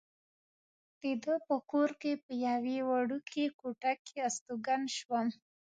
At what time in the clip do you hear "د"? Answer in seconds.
1.01-1.03